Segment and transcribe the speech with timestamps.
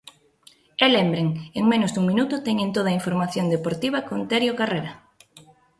[0.83, 1.27] E lembren,
[1.59, 4.91] en menos dun minuto teñen toda a información deportiva con Terio Carrera.